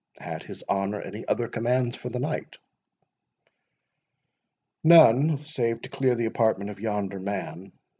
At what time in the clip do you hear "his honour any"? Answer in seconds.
0.41-1.27